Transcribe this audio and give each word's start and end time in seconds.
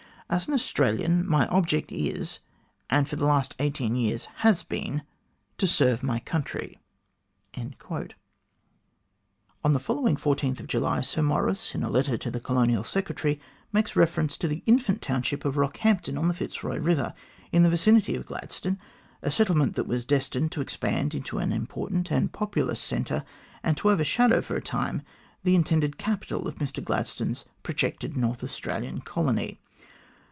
As 0.33 0.47
an 0.47 0.53
Australian, 0.53 1.27
my 1.27 1.45
object 1.49 1.91
is, 1.91 2.39
and 2.89 3.05
for 3.05 3.17
the 3.17 3.25
last 3.25 3.53
eighteen 3.59 3.97
years 3.97 4.29
has 4.37 4.63
been, 4.63 5.01
to 5.57 5.67
serve 5.67 6.03
my 6.03 6.19
country." 6.19 6.79
On 7.57 7.67
the 9.73 9.77
following 9.81 10.15
July 10.15 11.01
14, 11.01 11.03
Sir 11.03 11.21
Maurice, 11.21 11.75
in 11.75 11.83
a 11.83 11.89
letter 11.89 12.17
to 12.17 12.31
the 12.31 12.39
Colonial 12.39 12.85
Secretary, 12.85 13.41
makes 13.73 13.97
reference 13.97 14.37
to 14.37 14.47
the 14.47 14.63
infant 14.65 15.01
township 15.01 15.43
of 15.43 15.55
Eockhampton 15.55 16.17
on 16.17 16.29
the 16.29 16.33
Fitzroy 16.33 16.79
Eiver, 16.79 17.13
in 17.51 17.63
the 17.63 17.69
vicinity 17.69 18.15
of 18.15 18.25
Gladstone, 18.25 18.79
a 19.21 19.29
settlement 19.29 19.75
that 19.75 19.83
was 19.85 20.05
destined 20.05 20.53
to 20.53 20.61
expand 20.61 21.13
into 21.13 21.39
an 21.39 21.51
important 21.51 22.09
and 22.09 22.31
populous 22.31 22.79
centre, 22.79 23.25
and 23.63 23.75
to 23.75 23.89
overshadow 23.91 24.39
for 24.41 24.55
a 24.55 24.61
time 24.61 25.01
the 25.43 25.55
intended 25.55 25.97
capital 25.97 26.47
of 26.47 26.55
Mr 26.55 26.81
Gladstone's 26.81 27.43
projected 27.63 28.15
North 28.15 28.41
Australian 28.45 29.01
colony. 29.01 29.59